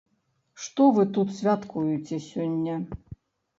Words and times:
Што 0.63 0.87
вы 0.95 1.05
тут 1.17 1.35
святкуеце 1.41 2.21
сёння? 2.31 2.81